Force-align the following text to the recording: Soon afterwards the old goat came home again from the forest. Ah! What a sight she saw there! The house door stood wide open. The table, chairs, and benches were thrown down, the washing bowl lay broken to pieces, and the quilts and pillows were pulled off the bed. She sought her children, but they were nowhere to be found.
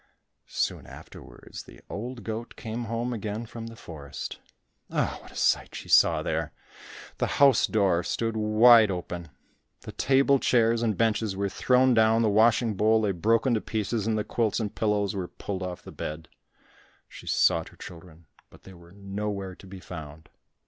Soon 0.47 0.87
afterwards 0.87 1.61
the 1.61 1.79
old 1.87 2.23
goat 2.23 2.55
came 2.55 2.85
home 2.85 3.13
again 3.13 3.45
from 3.45 3.67
the 3.67 3.75
forest. 3.75 4.39
Ah! 4.89 5.19
What 5.21 5.31
a 5.31 5.35
sight 5.35 5.75
she 5.75 5.89
saw 5.89 6.23
there! 6.23 6.53
The 7.19 7.27
house 7.37 7.67
door 7.67 8.01
stood 8.01 8.35
wide 8.35 8.89
open. 8.89 9.29
The 9.81 9.91
table, 9.91 10.39
chairs, 10.39 10.81
and 10.81 10.97
benches 10.97 11.35
were 11.35 11.49
thrown 11.49 11.93
down, 11.93 12.23
the 12.23 12.29
washing 12.31 12.73
bowl 12.73 13.01
lay 13.01 13.11
broken 13.11 13.53
to 13.53 13.61
pieces, 13.61 14.07
and 14.07 14.17
the 14.17 14.23
quilts 14.23 14.59
and 14.59 14.73
pillows 14.73 15.13
were 15.15 15.27
pulled 15.27 15.61
off 15.61 15.83
the 15.83 15.91
bed. 15.91 16.29
She 17.07 17.27
sought 17.27 17.69
her 17.69 17.77
children, 17.77 18.25
but 18.49 18.63
they 18.63 18.73
were 18.73 18.93
nowhere 18.93 19.53
to 19.53 19.67
be 19.67 19.79
found. 19.79 20.29